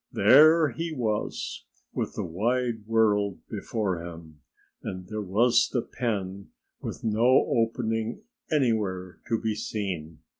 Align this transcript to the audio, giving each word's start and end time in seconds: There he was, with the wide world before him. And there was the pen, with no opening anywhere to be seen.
There 0.11 0.69
he 0.71 0.91
was, 0.91 1.63
with 1.93 2.15
the 2.15 2.23
wide 2.25 2.87
world 2.87 3.37
before 3.47 4.03
him. 4.03 4.41
And 4.81 5.05
there 5.07 5.21
was 5.21 5.69
the 5.69 5.83
pen, 5.83 6.49
with 6.81 7.03
no 7.03 7.45
opening 7.55 8.23
anywhere 8.49 9.19
to 9.27 9.39
be 9.39 9.53
seen. 9.53 10.17